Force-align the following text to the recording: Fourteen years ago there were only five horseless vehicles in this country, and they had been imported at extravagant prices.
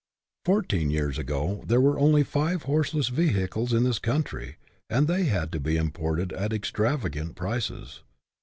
Fourteen 0.45 0.89
years 0.89 1.19
ago 1.19 1.63
there 1.67 1.79
were 1.79 1.99
only 1.99 2.23
five 2.23 2.63
horseless 2.63 3.09
vehicles 3.09 3.71
in 3.71 3.83
this 3.83 3.99
country, 3.99 4.55
and 4.89 5.07
they 5.07 5.25
had 5.25 5.51
been 5.61 5.77
imported 5.77 6.33
at 6.33 6.51
extravagant 6.51 7.35
prices. 7.35 8.01